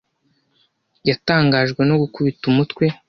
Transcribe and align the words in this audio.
Yatangajwe 1.09 1.81
no 1.89 1.95
gukubita 2.01 2.43
umutwe. 2.51 2.85